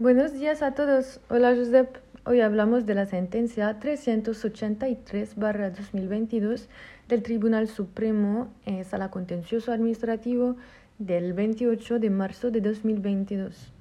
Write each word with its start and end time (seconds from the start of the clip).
Buenos 0.00 0.32
días 0.32 0.62
a 0.62 0.72
todos. 0.72 1.20
Hola 1.28 1.54
Josep. 1.54 1.98
Hoy 2.24 2.40
hablamos 2.40 2.86
de 2.86 2.94
la 2.94 3.04
sentencia 3.04 3.78
383-2022 3.78 6.68
del 7.06 7.22
Tribunal 7.22 7.68
Supremo 7.68 8.48
en 8.64 8.82
Sala 8.86 9.10
Contencioso 9.10 9.72
Administrativo 9.72 10.56
del 10.98 11.34
28 11.34 11.98
de 11.98 12.08
marzo 12.08 12.50
de 12.50 12.62
2022. 12.62 13.74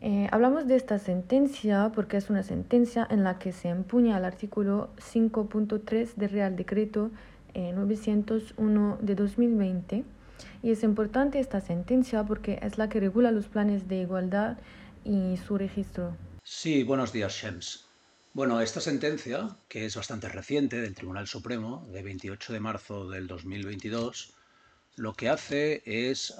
Eh, 0.00 0.28
hablamos 0.32 0.66
de 0.66 0.76
esta 0.76 0.98
sentencia 0.98 1.92
porque 1.94 2.16
es 2.16 2.30
una 2.30 2.42
sentencia 2.42 3.06
en 3.10 3.22
la 3.22 3.38
que 3.38 3.52
se 3.52 3.68
empuña 3.68 4.16
el 4.16 4.24
artículo 4.24 4.88
5.3 4.96 6.14
del 6.14 6.30
Real 6.30 6.56
Decreto 6.56 7.10
901 7.54 8.98
de 9.02 9.14
2020 9.14 10.04
y 10.62 10.70
es 10.70 10.82
importante 10.82 11.38
esta 11.38 11.60
sentencia 11.60 12.24
porque 12.24 12.58
es 12.62 12.78
la 12.78 12.88
que 12.88 12.98
regula 12.98 13.30
los 13.30 13.48
planes 13.48 13.88
de 13.88 14.00
igualdad 14.00 14.56
y 15.04 15.36
su 15.36 15.56
registro. 15.58 16.16
Sí, 16.42 16.82
buenos 16.82 17.12
días, 17.12 17.32
Shems. 17.32 17.86
Bueno, 18.32 18.60
esta 18.60 18.80
sentencia, 18.80 19.56
que 19.68 19.86
es 19.86 19.94
bastante 19.94 20.28
reciente 20.28 20.80
del 20.80 20.94
Tribunal 20.94 21.28
Supremo, 21.28 21.86
de 21.90 22.02
28 22.02 22.52
de 22.52 22.60
marzo 22.60 23.08
del 23.08 23.26
2022, 23.26 24.34
lo 24.96 25.14
que 25.14 25.28
hace 25.28 25.82
es 25.86 26.34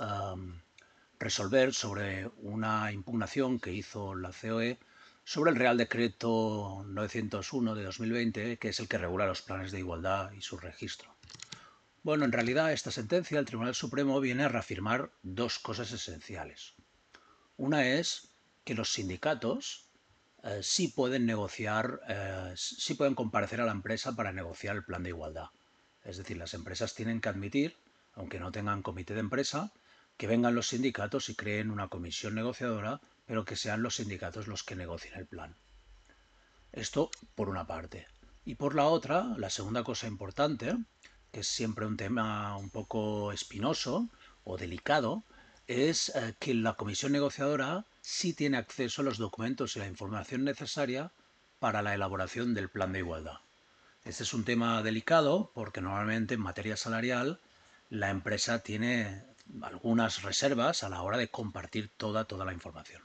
resolver 1.18 1.72
sobre 1.72 2.30
una 2.42 2.92
impugnación 2.92 3.60
que 3.60 3.72
hizo 3.72 4.14
la 4.14 4.32
COE 4.32 4.78
sobre 5.24 5.52
el 5.52 5.56
Real 5.56 5.78
Decreto 5.78 6.84
901 6.86 7.74
de 7.74 7.84
2020, 7.84 8.56
que 8.58 8.68
es 8.68 8.80
el 8.80 8.88
que 8.88 8.98
regula 8.98 9.26
los 9.26 9.42
planes 9.42 9.72
de 9.72 9.78
igualdad 9.78 10.32
y 10.32 10.42
su 10.42 10.58
registro. 10.58 11.14
Bueno, 12.02 12.26
en 12.26 12.32
realidad 12.32 12.72
esta 12.72 12.90
sentencia 12.90 13.38
del 13.38 13.46
Tribunal 13.46 13.74
Supremo 13.74 14.20
viene 14.20 14.42
a 14.42 14.48
reafirmar 14.48 15.10
dos 15.22 15.58
cosas 15.58 15.90
esenciales. 15.92 16.74
Una 17.56 17.86
es 17.86 18.33
que 18.64 18.74
los 18.74 18.92
sindicatos 18.92 19.88
eh, 20.42 20.60
sí 20.62 20.88
pueden 20.88 21.26
negociar, 21.26 22.00
eh, 22.08 22.52
sí 22.56 22.94
pueden 22.94 23.14
comparecer 23.14 23.60
a 23.60 23.66
la 23.66 23.72
empresa 23.72 24.14
para 24.14 24.32
negociar 24.32 24.76
el 24.76 24.84
plan 24.84 25.02
de 25.02 25.10
igualdad. 25.10 25.48
Es 26.02 26.16
decir, 26.18 26.36
las 26.36 26.54
empresas 26.54 26.94
tienen 26.94 27.20
que 27.20 27.28
admitir, 27.28 27.76
aunque 28.14 28.40
no 28.40 28.52
tengan 28.52 28.82
comité 28.82 29.14
de 29.14 29.20
empresa, 29.20 29.72
que 30.16 30.26
vengan 30.26 30.54
los 30.54 30.68
sindicatos 30.68 31.28
y 31.28 31.34
creen 31.34 31.70
una 31.70 31.88
comisión 31.88 32.34
negociadora, 32.34 33.00
pero 33.26 33.44
que 33.44 33.56
sean 33.56 33.82
los 33.82 33.96
sindicatos 33.96 34.46
los 34.46 34.62
que 34.62 34.76
negocien 34.76 35.14
el 35.14 35.26
plan. 35.26 35.56
Esto 36.72 37.10
por 37.34 37.48
una 37.48 37.66
parte. 37.66 38.06
Y 38.44 38.56
por 38.56 38.74
la 38.74 38.84
otra, 38.84 39.34
la 39.38 39.48
segunda 39.48 39.82
cosa 39.82 40.06
importante, 40.06 40.76
que 41.32 41.40
es 41.40 41.48
siempre 41.48 41.86
un 41.86 41.96
tema 41.96 42.56
un 42.58 42.70
poco 42.70 43.32
espinoso 43.32 44.10
o 44.44 44.58
delicado, 44.58 45.24
es 45.66 46.10
eh, 46.10 46.34
que 46.38 46.54
la 46.54 46.74
comisión 46.74 47.12
negociadora 47.12 47.84
sí 48.00 48.34
tiene 48.34 48.56
acceso 48.56 49.02
a 49.02 49.04
los 49.04 49.18
documentos 49.18 49.76
y 49.76 49.78
la 49.78 49.86
información 49.86 50.44
necesaria 50.44 51.10
para 51.58 51.82
la 51.82 51.94
elaboración 51.94 52.54
del 52.54 52.68
plan 52.68 52.92
de 52.92 52.98
igualdad. 53.00 53.38
Este 54.04 54.22
es 54.22 54.34
un 54.34 54.44
tema 54.44 54.82
delicado 54.82 55.50
porque 55.54 55.80
normalmente 55.80 56.34
en 56.34 56.40
materia 56.40 56.76
salarial 56.76 57.40
la 57.88 58.10
empresa 58.10 58.58
tiene 58.58 59.24
algunas 59.62 60.22
reservas 60.22 60.82
a 60.84 60.88
la 60.88 61.02
hora 61.02 61.16
de 61.16 61.28
compartir 61.28 61.90
toda, 61.96 62.24
toda 62.24 62.44
la 62.44 62.52
información. 62.52 63.02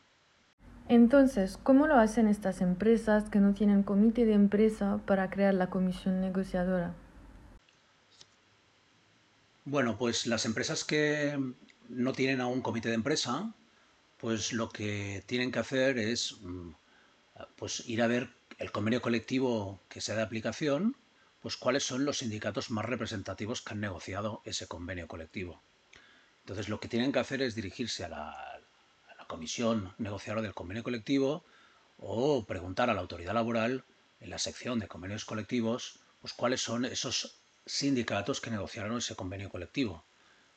Entonces, 0.89 1.57
¿cómo 1.61 1.87
lo 1.87 1.95
hacen 1.95 2.27
estas 2.27 2.61
empresas 2.61 3.29
que 3.29 3.39
no 3.39 3.53
tienen 3.53 3.83
comité 3.83 4.25
de 4.25 4.33
empresa 4.33 4.99
para 5.05 5.29
crear 5.29 5.53
la 5.53 5.69
comisión 5.69 6.19
negociadora? 6.19 6.95
Bueno, 9.65 9.97
pues 9.97 10.25
las 10.25 10.45
empresas 10.45 10.83
que 10.83 11.37
no 11.89 12.13
tienen 12.13 12.41
aún 12.41 12.61
comité 12.61 12.89
de 12.89 12.95
empresa, 12.95 13.53
pues 14.17 14.53
lo 14.53 14.69
que 14.69 15.23
tienen 15.25 15.51
que 15.51 15.59
hacer 15.59 15.97
es 15.97 16.37
mm, 16.41 16.71
pues 17.55 17.83
ir 17.87 18.01
a 18.01 18.07
ver 18.07 18.29
el 18.57 18.71
convenio 18.71 19.01
colectivo 19.01 19.81
que 19.89 20.01
sea 20.01 20.15
de 20.15 20.21
aplicación, 20.21 20.95
pues 21.41 21.57
cuáles 21.57 21.83
son 21.83 22.05
los 22.05 22.19
sindicatos 22.19 22.69
más 22.69 22.85
representativos 22.85 23.61
que 23.61 23.73
han 23.73 23.79
negociado 23.79 24.41
ese 24.45 24.67
convenio 24.67 25.07
colectivo. 25.07 25.61
Entonces 26.41 26.69
lo 26.69 26.79
que 26.79 26.87
tienen 26.89 27.11
que 27.11 27.19
hacer 27.19 27.41
es 27.41 27.55
dirigirse 27.55 28.03
a 28.03 28.09
la, 28.09 28.61
comisión 29.27 29.93
negociadora 29.99 30.41
del 30.41 30.55
convenio 30.55 30.83
colectivo 30.83 31.45
o 31.99 32.47
preguntar 32.47 32.89
a 32.89 32.95
la 32.95 33.01
autoridad 33.01 33.35
laboral 33.35 33.85
en 34.19 34.31
la 34.31 34.39
sección 34.39 34.79
de 34.79 34.87
convenios 34.87 35.23
colectivos 35.23 35.99
pues 36.19 36.33
cuáles 36.33 36.63
son 36.63 36.83
esos 36.83 37.39
sindicatos 37.63 38.41
que 38.41 38.49
negociaron 38.49 38.97
ese 38.97 39.15
convenio 39.15 39.51
colectivo. 39.51 40.03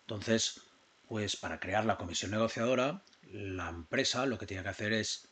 Entonces, 0.01 0.63
pues 1.13 1.37
para 1.37 1.61
crear 1.61 1.85
la 1.85 1.99
comisión 1.99 2.31
negociadora, 2.31 3.03
la 3.31 3.69
empresa 3.69 4.25
lo 4.25 4.39
que 4.39 4.47
tiene 4.47 4.63
que 4.63 4.71
hacer 4.71 4.95
es 4.95 5.29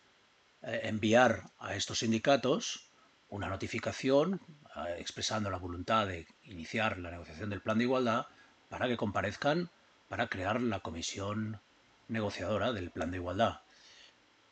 eh, 0.60 0.80
enviar 0.82 1.44
a 1.58 1.74
estos 1.74 2.00
sindicatos 2.00 2.91
una 3.30 3.48
notificación 3.48 4.42
eh, 4.76 4.96
expresando 4.98 5.48
la 5.48 5.56
voluntad 5.56 6.06
de 6.06 6.26
iniciar 6.42 6.98
la 6.98 7.10
negociación 7.10 7.48
del 7.48 7.62
plan 7.62 7.78
de 7.78 7.84
igualdad 7.84 8.26
para 8.69 8.88
que 8.88 8.98
comparezcan 8.98 9.70
para 10.10 10.28
crear 10.28 10.60
la 10.60 10.80
comisión 10.80 11.62
negociadora 12.08 12.74
del 12.74 12.90
plan 12.90 13.10
de 13.10 13.16
igualdad. 13.16 13.60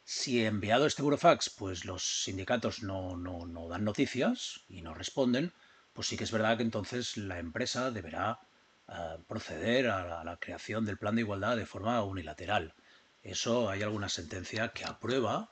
Si 0.05 0.47
enviado 0.47 0.87
este 0.87 1.03
burofax, 1.03 1.51
pues 1.51 1.85
los 1.85 2.23
sindicatos 2.25 2.83
no, 2.83 3.19
no, 3.19 3.69
dan 3.69 3.85
noticias 3.85 4.63
y 4.71 4.81
no 4.81 4.95
responden, 4.95 5.53
pues 5.93 6.07
sí 6.07 6.17
que 6.17 6.25
es 6.25 6.33
verdad 6.33 6.57
que 6.57 6.63
entonces 6.63 7.19
la 7.19 7.39
empresa 7.39 7.91
deberá 7.91 8.41
proceder 9.27 9.89
a 9.89 10.25
la, 10.25 10.37
creación 10.39 10.85
del 10.85 10.99
plan 10.99 11.15
de 11.15 11.23
igualdad 11.23 11.57
de 11.57 11.67
forma 11.67 12.03
unilateral. 12.03 12.75
Eso 13.23 13.69
hay 13.69 13.83
alguna 13.83 14.09
sentencia 14.09 14.69
que 14.69 14.85
aprueba 14.85 15.51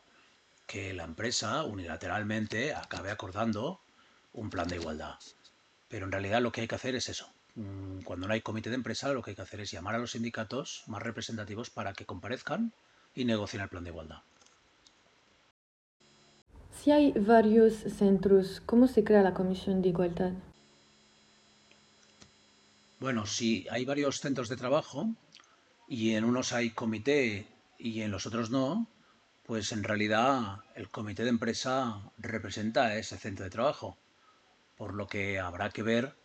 que 0.66 0.94
la 0.94 1.04
empresa 1.04 1.62
unilateralmente 1.64 2.74
acabe 2.74 3.10
acordando 3.10 3.80
un 4.32 4.50
plan 4.50 4.68
de 4.68 4.76
igualdad. 4.76 5.14
Pero 5.88 6.06
en 6.06 6.12
realidad 6.12 6.40
lo 6.40 6.52
que 6.52 6.62
hay 6.62 6.68
que 6.68 6.74
hacer 6.74 6.94
es 6.94 7.08
eso, 7.08 7.30
Mm, 7.56 8.02
cuando 8.02 8.28
no 8.28 8.34
hay 8.34 8.42
comité 8.42 8.68
de 8.68 8.76
empresa, 8.76 9.12
lo 9.12 9.22
que 9.22 9.30
hay 9.30 9.34
que 9.34 9.42
hacer 9.42 9.60
es 9.60 9.70
llamar 9.70 9.94
a 9.94 9.98
los 9.98 10.10
sindicatos 10.10 10.84
más 10.86 11.02
representativos 11.02 11.70
para 11.70 11.94
que 11.94 12.04
comparezcan 12.04 12.72
y 13.14 13.24
negocien 13.24 13.62
el 13.62 13.68
plan 13.70 13.82
de 13.82 13.90
igualdad. 13.90 14.18
Si 16.70 16.90
hay 16.90 17.12
varios 17.12 17.74
centros, 17.74 18.60
¿cómo 18.66 18.86
se 18.86 19.04
crea 19.04 19.22
la 19.22 19.32
comisión 19.32 19.80
de 19.80 19.88
igualdad? 19.88 20.32
Bueno, 22.98 23.26
si 23.26 23.66
hay 23.70 23.84
varios 23.84 24.20
centros 24.20 24.48
de 24.48 24.56
trabajo 24.56 25.10
y 25.86 26.14
en 26.14 26.24
unos 26.24 26.54
hay 26.54 26.70
comité 26.70 27.46
y 27.78 28.00
en 28.00 28.10
los 28.10 28.24
otros 28.24 28.48
no, 28.48 28.88
pues 29.44 29.70
en 29.72 29.84
realidad 29.84 30.60
el 30.74 30.88
comité 30.88 31.22
de 31.22 31.28
empresa 31.28 32.00
representa 32.16 32.96
ese 32.96 33.18
centro 33.18 33.44
de 33.44 33.50
trabajo, 33.50 33.98
por 34.78 34.94
lo 34.94 35.06
que 35.08 35.38
habrá 35.38 35.68
que 35.68 35.82
ver 35.82 36.16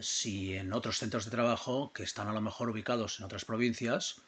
si 0.00 0.54
en 0.56 0.72
otros 0.72 0.98
centros 0.98 1.26
de 1.26 1.30
trabajo 1.30 1.92
que 1.92 2.02
están 2.02 2.26
a 2.26 2.32
lo 2.32 2.40
mejor 2.40 2.70
ubicados 2.70 3.20
en 3.20 3.26
otras 3.26 3.44
provincias, 3.44 4.20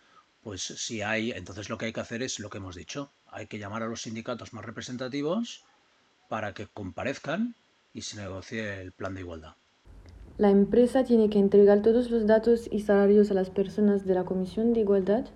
pues 0.45 0.63
si 0.63 1.03
hay, 1.03 1.33
entonces 1.33 1.69
lo 1.69 1.79
que 1.79 1.87
hay 1.87 1.93
que 1.93 2.01
hacer 2.01 2.23
es 2.23 2.39
lo 2.39 2.49
que 2.49 2.59
hemos 2.59 2.77
dicho, 2.77 3.11
hay 3.27 3.49
que 3.49 3.59
llamar 3.59 3.83
a 3.83 3.89
los 3.89 4.03
sindicatos 4.03 4.53
más 4.53 4.65
representativos 4.65 5.65
para 6.29 6.55
que 6.55 6.69
comparezcan 6.69 7.57
y 7.93 8.03
se 8.03 8.19
negocie 8.19 8.81
el 8.81 8.93
plan 8.93 9.15
de 9.15 9.23
igualdad. 9.23 9.57
¿La 10.39 10.51
empresa 10.51 11.05
tiene 11.05 11.29
que 11.29 11.39
entregar 11.39 11.83
todos 11.83 12.11
los 12.11 12.27
datos 12.27 12.69
y 12.73 12.81
salarios 12.81 13.31
a 13.31 13.35
las 13.35 13.51
personas 13.51 14.07
de 14.07 14.15
la 14.15 14.25
Comisión 14.25 14.73
de 14.73 14.81
Igualdad? 14.81 15.27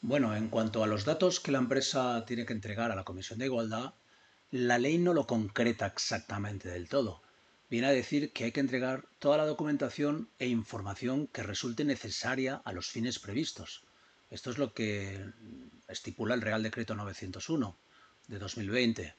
Bueno, 0.00 0.34
en 0.34 0.48
cuanto 0.48 0.82
a 0.82 0.86
los 0.86 1.04
datos 1.04 1.40
que 1.40 1.52
la 1.52 1.58
empresa 1.58 2.24
tiene 2.24 2.46
que 2.46 2.54
entregar 2.54 2.90
a 2.90 2.96
la 2.96 3.04
Comisión 3.04 3.38
de 3.38 3.46
Igualdad, 3.46 3.92
la 4.50 4.78
ley 4.78 4.96
no 4.98 5.12
lo 5.12 5.26
concreta 5.26 5.86
exactamente 5.86 6.68
del 6.70 6.88
todo 6.88 7.20
viene 7.72 7.86
a 7.86 7.92
decir 7.92 8.32
que 8.34 8.44
hay 8.44 8.52
que 8.52 8.60
entregar 8.60 9.06
toda 9.18 9.38
la 9.38 9.46
documentación 9.46 10.28
e 10.38 10.46
información 10.46 11.26
que 11.28 11.42
resulte 11.42 11.86
necesaria 11.86 12.60
a 12.66 12.72
los 12.74 12.90
fines 12.90 13.18
previstos. 13.18 13.82
Esto 14.30 14.50
es 14.50 14.58
lo 14.58 14.74
que 14.74 15.18
estipula 15.88 16.34
el 16.34 16.42
Real 16.42 16.62
Decreto 16.62 16.94
901 16.94 17.74
de 18.28 18.38
2020. 18.38 19.14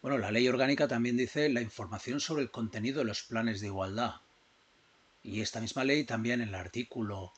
Bueno, 0.00 0.16
la 0.16 0.30
ley 0.30 0.48
orgánica 0.48 0.88
también 0.88 1.18
dice 1.18 1.50
la 1.50 1.60
información 1.60 2.18
sobre 2.18 2.44
el 2.44 2.50
contenido 2.50 3.00
de 3.00 3.04
los 3.04 3.24
planes 3.24 3.60
de 3.60 3.66
igualdad. 3.66 4.14
Y 5.28 5.42
esta 5.42 5.60
misma 5.60 5.84
ley 5.84 6.04
también 6.04 6.40
en 6.40 6.48
el 6.48 6.54
artículo 6.54 7.34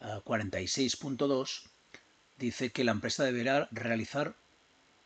46.2 0.00 1.64
eh, 1.64 2.00
dice 2.36 2.70
que 2.70 2.84
la 2.84 2.92
empresa 2.92 3.24
deberá 3.24 3.68
realizar, 3.72 4.36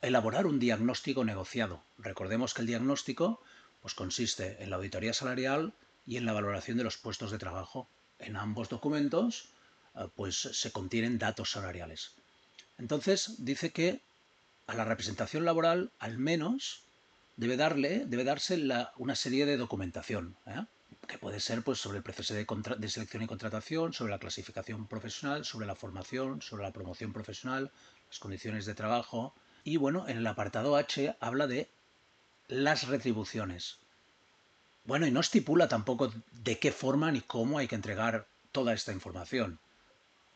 elaborar 0.03 0.47
un 0.47 0.59
diagnóstico 0.59 1.25
negociado. 1.25 1.83
Recordemos 1.97 2.53
que 2.53 2.61
el 2.61 2.67
diagnóstico 2.67 3.43
pues 3.81 3.95
consiste 3.95 4.63
en 4.63 4.69
la 4.69 4.77
auditoría 4.77 5.15
salarial 5.15 5.73
y 6.07 6.19
en 6.19 6.27
la 6.27 6.35
valoración 6.35 6.77
de 6.77 6.85
los 6.85 6.99
puestos 6.99 7.31
de 7.31 7.39
trabajo. 7.39 7.89
En 8.19 8.37
ambos 8.37 8.69
documentos 8.69 9.49
eh, 9.95 10.07
pues 10.15 10.37
se 10.37 10.71
contienen 10.71 11.17
datos 11.17 11.53
salariales. 11.53 12.13
Entonces 12.77 13.37
dice 13.39 13.73
que 13.73 14.03
a 14.67 14.75
la 14.75 14.85
representación 14.85 15.47
laboral 15.47 15.93
al 15.99 16.19
menos 16.19 16.83
debe 17.37 17.57
darle 17.57 18.05
debe 18.05 18.25
darse 18.25 18.63
una 18.99 19.17
serie 19.17 19.47
de 19.47 19.57
documentación 19.57 20.37
¿eh? 20.45 20.67
Que 21.09 21.19
puede 21.19 21.41
ser 21.41 21.63
pues 21.63 21.81
sobre 21.81 21.99
el 21.99 22.05
proceso 22.05 22.35
de, 22.35 22.89
selección 22.89 23.23
y 23.23 23.27
contratación, 23.27 23.93
sobre 23.93 24.13
la 24.13 24.19
clasificación 24.19 24.87
profesional, 24.87 25.45
sobre 25.45 25.67
la 25.67 25.75
formación, 25.75 26.41
sobre 26.43 26.63
la 26.63 26.73
promoción 26.73 27.13
profesional, 27.13 27.73
las 28.09 28.19
condiciones 28.21 28.67
de 28.67 28.75
trabajo 28.75 29.35
Y 29.65 29.77
bueno, 29.77 30.07
en 30.07 30.19
el 30.19 30.27
apartado 30.27 30.77
H 30.77 31.17
habla 31.19 31.47
de 31.47 31.69
las 32.47 32.87
retribuciones. 32.87 33.79
Bueno, 34.85 35.07
y 35.07 35.11
no 35.11 35.21
estipula 35.21 35.67
tampoco 35.69 36.13
de 36.31 36.59
qué 36.59 36.73
forma 36.73 37.11
ni 37.11 37.21
cómo 37.21 37.59
hay 37.59 37.69
que 37.69 37.75
entregar 37.75 38.29
toda 38.53 38.73
esta 38.73 38.93
información. 38.93 39.59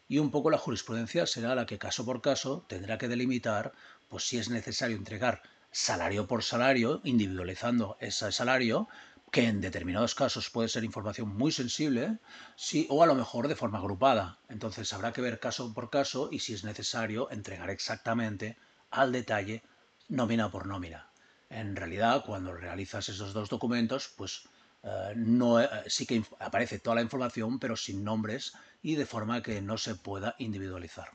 Y 0.08 0.18
un 0.18 0.30
poco 0.30 0.50
la 0.50 0.58
jurisprudencia 0.58 1.26
será 1.26 1.54
la 1.54 1.66
que 1.66 1.78
caso 1.78 2.04
por 2.04 2.20
caso 2.20 2.64
tendrá 2.68 2.98
que 2.98 3.08
delimitar 3.08 3.72
pues 4.08 4.24
si 4.24 4.38
es 4.38 4.50
necesario 4.50 4.96
entregar 4.96 5.42
salario 5.70 6.26
por 6.26 6.42
salario, 6.42 7.00
individualizando 7.04 7.96
ese 7.98 8.30
salario, 8.30 8.88
que 9.32 9.48
en 9.48 9.62
determinados 9.62 10.14
casos 10.14 10.50
puede 10.50 10.68
ser 10.68 10.84
información 10.84 11.34
muy 11.34 11.52
sensible, 11.52 12.18
sí, 12.54 12.86
o 12.90 13.02
a 13.02 13.06
lo 13.06 13.14
mejor 13.14 13.48
de 13.48 13.56
forma 13.56 13.78
agrupada. 13.78 14.38
Entonces 14.50 14.92
habrá 14.92 15.14
que 15.14 15.22
ver 15.22 15.40
caso 15.40 15.72
por 15.72 15.88
caso 15.88 16.28
y 16.30 16.38
si 16.40 16.52
es 16.52 16.64
necesario 16.64 17.30
entregar 17.30 17.70
exactamente 17.70 18.58
al 18.90 19.10
detalle 19.10 19.62
nómina 20.10 20.50
por 20.50 20.66
nómina. 20.66 21.10
En 21.48 21.74
realidad, 21.74 22.22
cuando 22.26 22.52
realizas 22.52 23.08
esos 23.08 23.32
dos 23.32 23.48
documentos, 23.48 24.12
pues 24.18 24.50
eh, 24.82 25.14
no, 25.16 25.58
eh, 25.58 25.68
sí 25.86 26.04
que 26.04 26.22
aparece 26.38 26.78
toda 26.78 26.96
la 26.96 27.02
información, 27.02 27.58
pero 27.58 27.74
sin 27.74 28.04
nombres 28.04 28.52
y 28.82 28.96
de 28.96 29.06
forma 29.06 29.42
que 29.42 29.62
no 29.62 29.78
se 29.78 29.94
pueda 29.94 30.34
individualizar. 30.40 31.08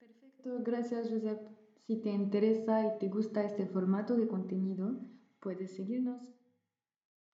Perfecto, 0.00 0.58
gracias 0.64 1.08
Josep. 1.08 1.40
Si 1.86 1.96
te 2.00 2.10
interesa 2.10 2.86
y 2.86 2.98
te 2.98 3.08
gusta 3.08 3.44
este 3.44 3.66
formato 3.66 4.16
de 4.16 4.26
contenido, 4.26 4.96
puedes 5.42 5.74
seguirnos. 5.74 6.22